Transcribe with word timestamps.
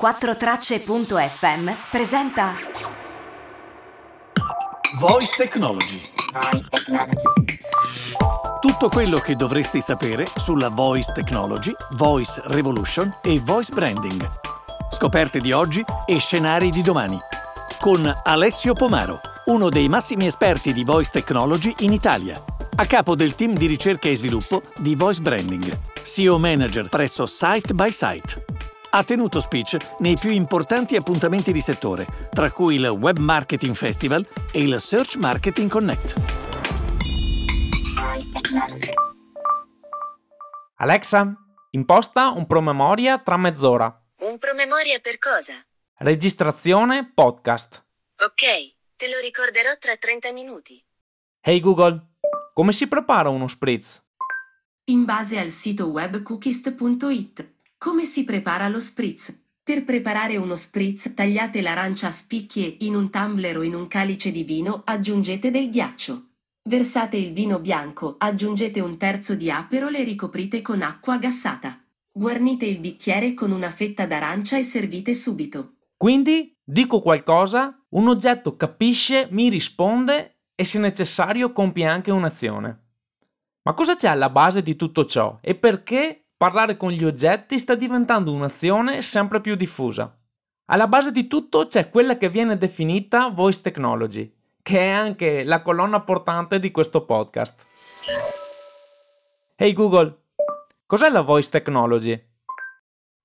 4Tracce.fm 0.00 1.72
presenta 1.90 2.54
Voice 5.00 5.34
Technology. 5.36 6.00
Voice 6.32 6.68
Technology. 6.68 7.58
Tutto 8.60 8.88
quello 8.90 9.18
che 9.18 9.34
dovresti 9.34 9.80
sapere 9.80 10.28
sulla 10.36 10.68
Voice 10.68 11.10
Technology, 11.12 11.74
Voice 11.96 12.40
Revolution 12.44 13.12
e 13.22 13.40
Voice 13.44 13.74
Branding. 13.74 14.24
Scoperte 14.88 15.40
di 15.40 15.50
oggi 15.50 15.84
e 16.06 16.20
scenari 16.20 16.70
di 16.70 16.82
domani. 16.82 17.18
Con 17.80 18.08
Alessio 18.22 18.74
Pomaro, 18.74 19.18
uno 19.46 19.68
dei 19.68 19.88
massimi 19.88 20.26
esperti 20.26 20.72
di 20.72 20.84
Voice 20.84 21.10
Technology 21.10 21.74
in 21.78 21.92
Italia. 21.92 22.40
A 22.76 22.86
capo 22.86 23.16
del 23.16 23.34
team 23.34 23.56
di 23.56 23.66
ricerca 23.66 24.08
e 24.08 24.14
sviluppo 24.14 24.62
di 24.76 24.94
Voice 24.94 25.20
Branding. 25.20 25.76
CEO 26.02 26.38
Manager 26.38 26.88
presso 26.88 27.26
Site 27.26 27.74
by 27.74 27.90
Site 27.90 28.57
ha 28.90 29.04
tenuto 29.04 29.40
speech 29.40 29.76
nei 29.98 30.16
più 30.16 30.30
importanti 30.30 30.96
appuntamenti 30.96 31.52
di 31.52 31.60
settore, 31.60 32.06
tra 32.30 32.50
cui 32.50 32.76
il 32.76 32.86
Web 32.86 33.18
Marketing 33.18 33.74
Festival 33.74 34.26
e 34.52 34.62
il 34.62 34.80
Search 34.80 35.16
Marketing 35.16 35.68
Connect. 35.68 36.14
Alexa, 40.76 41.34
imposta 41.70 42.30
un 42.30 42.46
promemoria 42.46 43.18
tra 43.18 43.36
mezz'ora. 43.36 44.04
Un 44.20 44.38
promemoria 44.38 45.00
per 45.00 45.18
cosa? 45.18 45.54
Registrazione 45.98 47.10
podcast. 47.12 47.84
Ok, 48.20 48.74
te 48.96 49.08
lo 49.08 49.18
ricorderò 49.20 49.76
tra 49.78 49.96
30 49.96 50.32
minuti. 50.32 50.82
Hey 51.40 51.60
Google, 51.60 52.14
come 52.54 52.72
si 52.72 52.88
prepara 52.88 53.28
uno 53.28 53.48
spritz? 53.48 54.02
In 54.84 55.04
base 55.04 55.38
al 55.38 55.50
sito 55.50 55.86
web 55.86 56.22
cookist.it. 56.22 57.56
Come 57.80 58.06
si 58.06 58.24
prepara 58.24 58.68
lo 58.68 58.80
spritz? 58.80 59.32
Per 59.62 59.84
preparare 59.84 60.36
uno 60.36 60.56
spritz 60.56 61.14
tagliate 61.14 61.60
l'arancia 61.60 62.08
a 62.08 62.10
spicchi 62.10 62.64
e 62.64 62.84
in 62.84 62.96
un 62.96 63.08
tumbler 63.08 63.56
o 63.56 63.62
in 63.62 63.76
un 63.76 63.86
calice 63.86 64.32
di 64.32 64.42
vino 64.42 64.82
aggiungete 64.84 65.52
del 65.52 65.70
ghiaccio. 65.70 66.24
Versate 66.68 67.16
il 67.16 67.32
vino 67.32 67.60
bianco, 67.60 68.16
aggiungete 68.18 68.80
un 68.80 68.96
terzo 68.96 69.36
di 69.36 69.48
aperol 69.48 69.94
e 69.94 70.02
ricoprite 70.02 70.60
con 70.60 70.82
acqua 70.82 71.18
gassata. 71.18 71.80
Guarnite 72.10 72.66
il 72.66 72.80
bicchiere 72.80 73.32
con 73.32 73.52
una 73.52 73.70
fetta 73.70 74.06
d'arancia 74.06 74.58
e 74.58 74.64
servite 74.64 75.14
subito. 75.14 75.74
Quindi 75.96 76.52
dico 76.64 77.00
qualcosa, 77.00 77.80
un 77.90 78.08
oggetto 78.08 78.56
capisce, 78.56 79.28
mi 79.30 79.48
risponde 79.48 80.40
e 80.56 80.64
se 80.64 80.80
necessario 80.80 81.52
compie 81.52 81.86
anche 81.86 82.10
un'azione. 82.10 82.86
Ma 83.62 83.72
cosa 83.74 83.94
c'è 83.94 84.08
alla 84.08 84.30
base 84.30 84.62
di 84.62 84.74
tutto 84.74 85.04
ciò 85.04 85.38
e 85.40 85.54
perché 85.54 86.24
parlare 86.38 86.76
con 86.76 86.92
gli 86.92 87.04
oggetti 87.04 87.58
sta 87.58 87.74
diventando 87.74 88.32
un'azione 88.32 89.02
sempre 89.02 89.40
più 89.40 89.56
diffusa? 89.56 90.16
Alla 90.66 90.86
base 90.86 91.10
di 91.10 91.26
tutto 91.26 91.66
c'è 91.66 91.90
quella 91.90 92.16
che 92.16 92.30
viene 92.30 92.56
definita 92.56 93.28
voice 93.28 93.60
technology, 93.60 94.32
che 94.62 94.78
è 94.78 94.90
anche 94.90 95.42
la 95.42 95.62
colonna 95.62 96.00
portante 96.00 96.60
di 96.60 96.70
questo 96.70 97.04
podcast. 97.04 97.66
Hey 99.56 99.72
Google, 99.72 100.26
cos'è 100.86 101.10
la 101.10 101.22
voice 101.22 101.50
technology? 101.50 102.26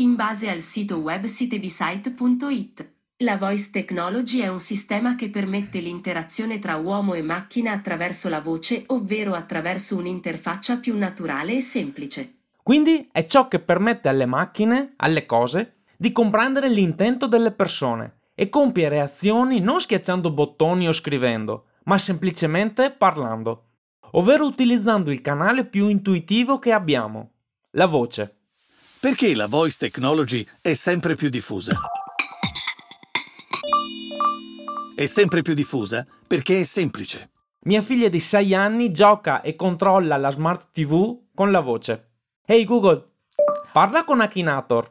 In 0.00 0.14
base 0.14 0.50
al 0.50 0.60
sito 0.60 0.98
web 0.98 1.24
sitebisite.it. 1.24 2.92
La 3.22 3.36
Voice 3.36 3.70
Technology 3.72 4.38
è 4.38 4.46
un 4.46 4.60
sistema 4.60 5.16
che 5.16 5.28
permette 5.28 5.80
l'interazione 5.80 6.60
tra 6.60 6.76
uomo 6.76 7.14
e 7.14 7.22
macchina 7.22 7.72
attraverso 7.72 8.28
la 8.28 8.40
voce, 8.40 8.84
ovvero 8.88 9.34
attraverso 9.34 9.96
un'interfaccia 9.96 10.76
più 10.76 10.96
naturale 10.96 11.56
e 11.56 11.60
semplice. 11.60 12.37
Quindi 12.68 13.08
è 13.10 13.24
ciò 13.24 13.48
che 13.48 13.60
permette 13.60 14.10
alle 14.10 14.26
macchine, 14.26 14.92
alle 14.96 15.24
cose, 15.24 15.76
di 15.96 16.12
comprendere 16.12 16.68
l'intento 16.68 17.26
delle 17.26 17.50
persone 17.50 18.18
e 18.34 18.50
compiere 18.50 19.00
azioni 19.00 19.60
non 19.60 19.80
schiacciando 19.80 20.30
bottoni 20.30 20.86
o 20.86 20.92
scrivendo, 20.92 21.68
ma 21.84 21.96
semplicemente 21.96 22.90
parlando, 22.90 23.68
ovvero 24.10 24.44
utilizzando 24.44 25.10
il 25.10 25.22
canale 25.22 25.64
più 25.64 25.88
intuitivo 25.88 26.58
che 26.58 26.72
abbiamo, 26.72 27.30
la 27.70 27.86
voce. 27.86 28.36
Perché 29.00 29.34
la 29.34 29.46
Voice 29.46 29.78
Technology 29.78 30.46
è 30.60 30.74
sempre 30.74 31.14
più 31.14 31.30
diffusa? 31.30 31.74
È 34.94 35.06
sempre 35.06 35.40
più 35.40 35.54
diffusa 35.54 36.06
perché 36.26 36.60
è 36.60 36.64
semplice. 36.64 37.30
Mia 37.60 37.80
figlia 37.80 38.10
di 38.10 38.20
6 38.20 38.54
anni 38.54 38.92
gioca 38.92 39.40
e 39.40 39.56
controlla 39.56 40.18
la 40.18 40.30
smart 40.30 40.68
TV 40.70 41.18
con 41.34 41.50
la 41.50 41.60
voce. 41.60 42.07
Hey 42.50 42.64
Google, 42.64 43.06
parla 43.74 44.04
con 44.04 44.22
Akinator. 44.22 44.90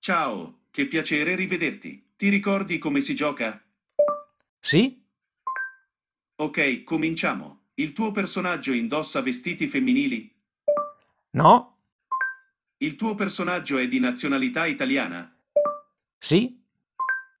Ciao, 0.00 0.64
che 0.70 0.86
piacere 0.86 1.34
rivederti. 1.34 2.10
Ti 2.14 2.28
ricordi 2.28 2.76
come 2.76 3.00
si 3.00 3.14
gioca? 3.14 3.58
Sì? 4.60 5.02
Ok, 6.34 6.84
cominciamo. 6.84 7.60
Il 7.76 7.94
tuo 7.94 8.12
personaggio 8.12 8.72
indossa 8.72 9.22
vestiti 9.22 9.66
femminili? 9.66 10.30
No? 11.30 11.78
Il 12.76 12.94
tuo 12.94 13.14
personaggio 13.14 13.78
è 13.78 13.86
di 13.86 13.98
nazionalità 13.98 14.66
italiana? 14.66 15.34
Sì? 16.18 16.62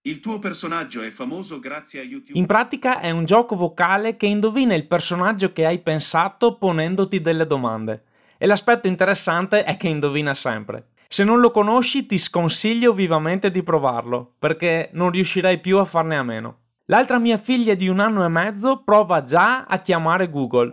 Il 0.00 0.18
tuo 0.18 0.40
personaggio 0.40 1.00
è 1.02 1.10
famoso 1.10 1.60
grazie 1.60 2.00
a 2.00 2.02
YouTube? 2.02 2.36
In 2.36 2.46
pratica 2.46 2.98
è 2.98 3.12
un 3.12 3.24
gioco 3.24 3.54
vocale 3.54 4.16
che 4.16 4.26
indovina 4.26 4.74
il 4.74 4.88
personaggio 4.88 5.52
che 5.52 5.64
hai 5.64 5.78
pensato 5.78 6.58
ponendoti 6.58 7.20
delle 7.20 7.46
domande. 7.46 8.05
E 8.38 8.46
l'aspetto 8.46 8.86
interessante 8.88 9.64
è 9.64 9.76
che 9.76 9.88
indovina 9.88 10.34
sempre. 10.34 10.88
Se 11.08 11.24
non 11.24 11.40
lo 11.40 11.50
conosci 11.50 12.06
ti 12.06 12.18
sconsiglio 12.18 12.92
vivamente 12.92 13.50
di 13.50 13.62
provarlo, 13.62 14.34
perché 14.38 14.90
non 14.92 15.10
riuscirai 15.10 15.60
più 15.60 15.78
a 15.78 15.84
farne 15.84 16.16
a 16.16 16.22
meno. 16.22 16.58
L'altra 16.86 17.18
mia 17.18 17.36
figlia 17.36 17.74
di 17.74 17.88
un 17.88 18.00
anno 18.00 18.24
e 18.24 18.28
mezzo 18.28 18.82
prova 18.84 19.22
già 19.22 19.64
a 19.64 19.80
chiamare 19.80 20.30
Google. 20.30 20.72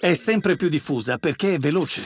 È 0.00 0.14
sempre 0.14 0.56
più 0.56 0.68
diffusa 0.68 1.18
perché 1.18 1.54
è 1.54 1.58
veloce. 1.58 2.04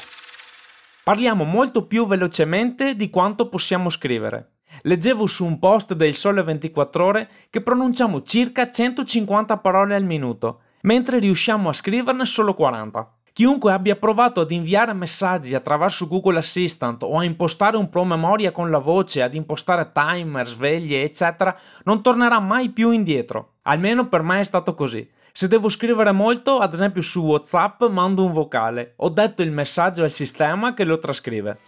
Parliamo 1.03 1.45
molto 1.45 1.87
più 1.87 2.06
velocemente 2.06 2.95
di 2.97 3.11
quanto 3.11 3.49
possiamo 3.49 3.91
scrivere. 3.91 4.56
Leggevo 4.83 5.27
su 5.27 5.45
un 5.45 5.59
post 5.59 5.95
del 5.95 6.15
Sole 6.15 6.43
24 6.43 7.05
ore 7.05 7.31
che 7.49 7.62
pronunciamo 7.62 8.22
circa 8.22 8.71
150 8.71 9.59
parole 9.59 9.95
al 9.95 10.05
minuto, 10.05 10.61
mentre 10.83 11.19
riusciamo 11.19 11.69
a 11.69 11.72
scriverne 11.72 12.25
solo 12.25 12.55
40. 12.55 13.16
Chiunque 13.36 13.70
abbia 13.70 13.97
provato 13.97 14.41
ad 14.41 14.50
inviare 14.50 14.94
messaggi 14.94 15.54
attraverso 15.54 16.08
Google 16.08 16.38
Assistant 16.38 17.02
o 17.02 17.19
a 17.19 17.24
impostare 17.24 17.76
un 17.76 17.91
promemoria 17.91 18.50
con 18.50 18.70
la 18.70 18.78
voce, 18.78 19.20
ad 19.20 19.34
impostare 19.34 19.92
timer, 19.92 20.47
sveglie, 20.47 21.02
eccetera, 21.02 21.54
non 21.84 22.00
tornerà 22.00 22.41
mai 22.41 22.70
più 22.70 22.92
indietro. 22.92 23.56
Almeno 23.64 24.08
per 24.08 24.22
me 24.22 24.41
è 24.41 24.42
stato 24.42 24.74
così. 24.74 25.06
Se 25.32 25.48
devo 25.48 25.69
scrivere 25.69 26.12
molto, 26.12 26.60
ad 26.60 26.72
esempio 26.72 27.02
su 27.02 27.20
WhatsApp, 27.20 27.82
mando 27.91 28.24
un 28.24 28.32
vocale. 28.32 28.94
Ho 28.97 29.10
detto 29.10 29.42
il 29.42 29.53
messaggio 29.53 30.03
al 30.03 30.10
sistema 30.10 30.72
che 30.72 30.84
lo 30.84 30.97
trascrive. 30.97 31.58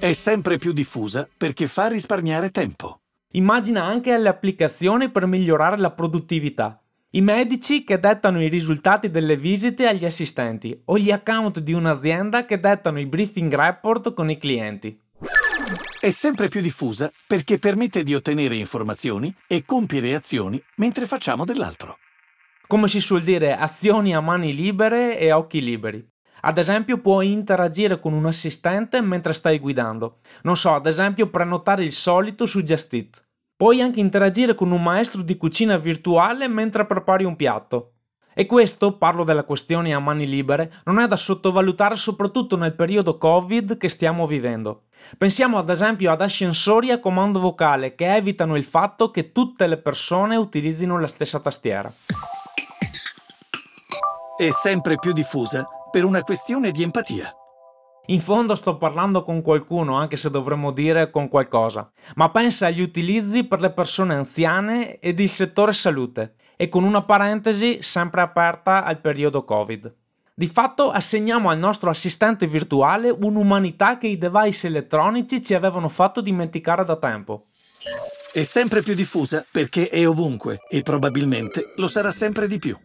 È 0.00 0.12
sempre 0.14 0.58
più 0.58 0.72
diffusa 0.72 1.28
perché 1.36 1.68
fa 1.68 1.86
risparmiare 1.86 2.50
tempo. 2.50 3.02
Immagina 3.34 3.84
anche 3.84 4.18
le 4.18 4.28
applicazioni 4.28 5.10
per 5.10 5.26
migliorare 5.26 5.78
la 5.78 5.92
produttività. 5.92 6.80
I 7.10 7.20
medici 7.20 7.84
che 7.84 8.00
dettano 8.00 8.42
i 8.42 8.48
risultati 8.48 9.10
delle 9.10 9.36
visite 9.36 9.86
agli 9.86 10.04
assistenti 10.04 10.78
o 10.86 10.98
gli 10.98 11.12
account 11.12 11.60
di 11.60 11.72
un'azienda 11.72 12.44
che 12.44 12.58
dettano 12.58 12.98
i 12.98 13.06
briefing 13.06 13.54
report 13.54 14.12
con 14.12 14.28
i 14.28 14.36
clienti. 14.36 15.00
È 16.00 16.10
sempre 16.10 16.48
più 16.48 16.60
diffusa 16.60 17.10
perché 17.26 17.60
permette 17.60 18.02
di 18.02 18.14
ottenere 18.14 18.56
informazioni 18.56 19.32
e 19.46 19.64
compiere 19.64 20.16
azioni 20.16 20.60
mentre 20.76 21.06
facciamo 21.06 21.44
dell'altro. 21.44 21.98
Come 22.66 22.88
si 22.88 22.98
suol 23.00 23.22
dire, 23.22 23.56
azioni 23.56 24.12
a 24.12 24.20
mani 24.20 24.52
libere 24.52 25.16
e 25.16 25.30
occhi 25.30 25.62
liberi. 25.62 26.04
Ad 26.40 26.58
esempio, 26.58 26.98
puoi 26.98 27.30
interagire 27.30 28.00
con 28.00 28.12
un 28.14 28.26
assistente 28.26 29.00
mentre 29.00 29.32
stai 29.32 29.60
guidando. 29.60 30.18
Non 30.42 30.56
so, 30.56 30.74
ad 30.74 30.86
esempio, 30.86 31.30
prenotare 31.30 31.84
il 31.84 31.92
solito 31.92 32.46
su 32.46 32.62
Just 32.62 32.92
Eat. 32.92 33.25
Puoi 33.58 33.80
anche 33.80 34.00
interagire 34.00 34.54
con 34.54 34.70
un 34.70 34.82
maestro 34.82 35.22
di 35.22 35.38
cucina 35.38 35.78
virtuale 35.78 36.46
mentre 36.46 36.84
prepari 36.84 37.24
un 37.24 37.36
piatto. 37.36 37.92
E 38.34 38.44
questo, 38.44 38.98
parlo 38.98 39.24
della 39.24 39.44
questione 39.44 39.94
a 39.94 39.98
mani 39.98 40.26
libere, 40.26 40.70
non 40.84 40.98
è 40.98 41.06
da 41.06 41.16
sottovalutare 41.16 41.94
soprattutto 41.94 42.58
nel 42.58 42.74
periodo 42.74 43.16
Covid 43.16 43.78
che 43.78 43.88
stiamo 43.88 44.26
vivendo. 44.26 44.82
Pensiamo 45.16 45.56
ad 45.56 45.70
esempio 45.70 46.10
ad 46.10 46.20
ascensori 46.20 46.90
a 46.90 47.00
comando 47.00 47.40
vocale 47.40 47.94
che 47.94 48.14
evitano 48.14 48.56
il 48.56 48.64
fatto 48.64 49.10
che 49.10 49.32
tutte 49.32 49.66
le 49.66 49.78
persone 49.78 50.36
utilizzino 50.36 51.00
la 51.00 51.06
stessa 51.06 51.40
tastiera. 51.40 51.90
È 54.36 54.50
sempre 54.50 54.96
più 54.96 55.12
diffusa 55.12 55.66
per 55.90 56.04
una 56.04 56.20
questione 56.20 56.72
di 56.72 56.82
empatia. 56.82 57.34
In 58.08 58.20
fondo 58.20 58.54
sto 58.54 58.76
parlando 58.76 59.24
con 59.24 59.42
qualcuno, 59.42 59.96
anche 59.96 60.16
se 60.16 60.30
dovremmo 60.30 60.70
dire 60.70 61.10
con 61.10 61.26
qualcosa. 61.26 61.90
Ma 62.14 62.30
pensa 62.30 62.66
agli 62.66 62.80
utilizzi 62.80 63.44
per 63.44 63.60
le 63.60 63.72
persone 63.72 64.14
anziane 64.14 65.00
ed 65.00 65.18
il 65.18 65.28
settore 65.28 65.72
salute, 65.72 66.36
e 66.56 66.68
con 66.68 66.84
una 66.84 67.02
parentesi 67.02 67.78
sempre 67.80 68.20
aperta 68.20 68.84
al 68.84 69.00
periodo 69.00 69.44
Covid. 69.44 69.92
Di 70.32 70.46
fatto 70.46 70.90
assegniamo 70.90 71.50
al 71.50 71.58
nostro 71.58 71.90
assistente 71.90 72.46
virtuale 72.46 73.10
un'umanità 73.10 73.98
che 73.98 74.06
i 74.06 74.18
device 74.18 74.68
elettronici 74.68 75.42
ci 75.42 75.54
avevano 75.54 75.88
fatto 75.88 76.20
dimenticare 76.20 76.84
da 76.84 76.96
tempo. 76.96 77.46
È 78.32 78.42
sempre 78.42 78.82
più 78.82 78.94
diffusa 78.94 79.44
perché 79.50 79.88
è 79.88 80.06
ovunque 80.06 80.60
e 80.68 80.82
probabilmente 80.82 81.72
lo 81.76 81.88
sarà 81.88 82.12
sempre 82.12 82.46
di 82.46 82.58
più. 82.58 82.78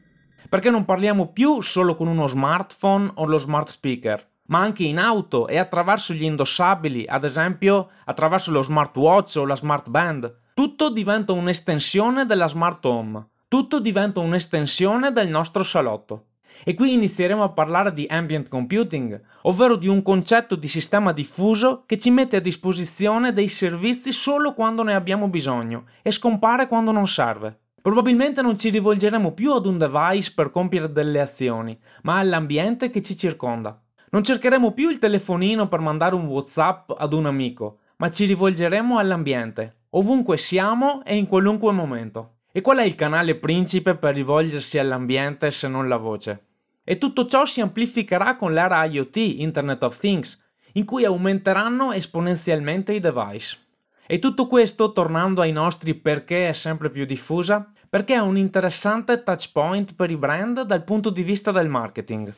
Perché 0.49 0.71
non 0.71 0.83
parliamo 0.83 1.31
più 1.31 1.61
solo 1.61 1.95
con 1.95 2.07
uno 2.07 2.25
smartphone 2.25 3.11
o 3.15 3.25
lo 3.25 3.37
smart 3.37 3.69
speaker, 3.69 4.30
ma 4.51 4.59
anche 4.59 4.83
in 4.83 4.99
auto 4.99 5.47
e 5.47 5.57
attraverso 5.57 6.13
gli 6.13 6.23
indossabili, 6.23 7.05
ad 7.07 7.23
esempio 7.23 7.89
attraverso 8.05 8.51
lo 8.51 8.61
smartwatch 8.61 9.37
o 9.37 9.45
la 9.45 9.55
smart 9.55 9.89
band. 9.89 10.39
Tutto 10.53 10.89
diventa 10.89 11.31
un'estensione 11.31 12.25
della 12.25 12.47
smart 12.47 12.85
home, 12.85 13.27
tutto 13.47 13.79
diventa 13.79 14.19
un'estensione 14.19 15.11
del 15.11 15.29
nostro 15.29 15.63
salotto. 15.63 16.25
E 16.63 16.73
qui 16.73 16.93
inizieremo 16.93 17.43
a 17.43 17.49
parlare 17.49 17.93
di 17.93 18.05
ambient 18.09 18.49
computing, 18.49 19.19
ovvero 19.43 19.77
di 19.77 19.87
un 19.87 20.03
concetto 20.03 20.55
di 20.55 20.67
sistema 20.67 21.13
diffuso 21.13 21.83
che 21.85 21.97
ci 21.97 22.11
mette 22.11 22.35
a 22.35 22.41
disposizione 22.41 23.31
dei 23.31 23.47
servizi 23.47 24.11
solo 24.11 24.53
quando 24.53 24.83
ne 24.83 24.93
abbiamo 24.93 25.29
bisogno 25.29 25.85
e 26.01 26.11
scompare 26.11 26.67
quando 26.67 26.91
non 26.91 27.07
serve. 27.07 27.57
Probabilmente 27.81 28.41
non 28.41 28.59
ci 28.59 28.69
rivolgeremo 28.69 29.31
più 29.31 29.53
ad 29.53 29.65
un 29.65 29.77
device 29.77 30.33
per 30.35 30.51
compiere 30.51 30.91
delle 30.91 31.21
azioni, 31.21 31.79
ma 32.03 32.19
all'ambiente 32.19 32.91
che 32.91 33.01
ci 33.01 33.17
circonda. 33.17 33.81
Non 34.13 34.25
cercheremo 34.25 34.73
più 34.73 34.89
il 34.89 34.99
telefonino 34.99 35.69
per 35.69 35.79
mandare 35.79 36.15
un 36.15 36.25
WhatsApp 36.25 36.91
ad 36.97 37.13
un 37.13 37.27
amico, 37.27 37.79
ma 37.95 38.09
ci 38.09 38.25
rivolgeremo 38.25 38.97
all'ambiente, 38.97 39.83
ovunque 39.91 40.35
siamo 40.35 41.01
e 41.05 41.15
in 41.15 41.27
qualunque 41.27 41.71
momento. 41.71 42.39
E 42.51 42.59
qual 42.59 42.79
è 42.79 42.83
il 42.83 42.95
canale 42.95 43.35
principe 43.35 43.95
per 43.95 44.13
rivolgersi 44.13 44.77
all'ambiente 44.77 45.49
se 45.49 45.69
non 45.69 45.87
la 45.87 45.95
voce? 45.95 46.47
E 46.83 46.97
tutto 46.97 47.25
ciò 47.25 47.45
si 47.45 47.61
amplificherà 47.61 48.35
con 48.35 48.51
l'era 48.51 48.83
IoT, 48.83 49.15
Internet 49.15 49.81
of 49.83 49.97
Things, 49.97 50.43
in 50.73 50.83
cui 50.83 51.05
aumenteranno 51.05 51.93
esponenzialmente 51.93 52.91
i 52.91 52.99
device. 52.99 53.59
E 54.05 54.19
tutto 54.19 54.47
questo, 54.47 54.91
tornando 54.91 55.39
ai 55.39 55.53
nostri 55.53 55.93
perché 55.93 56.49
è 56.49 56.53
sempre 56.53 56.89
più 56.89 57.05
diffusa, 57.05 57.71
perché 57.89 58.15
è 58.15 58.19
un 58.19 58.35
interessante 58.35 59.23
touch 59.23 59.51
point 59.53 59.95
per 59.95 60.11
i 60.11 60.17
brand 60.17 60.63
dal 60.63 60.83
punto 60.83 61.09
di 61.11 61.23
vista 61.23 61.53
del 61.53 61.69
marketing. 61.69 62.33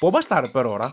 Può 0.00 0.08
bastare 0.08 0.48
per 0.48 0.64
ora? 0.64 0.88